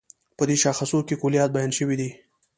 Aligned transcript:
په 0.37 0.43
دې 0.49 0.55
شاخصو 0.63 0.99
کې 1.07 1.19
کُليات 1.21 1.49
بیان 1.55 1.71
شوي 1.77 1.95
دي. 2.01 2.09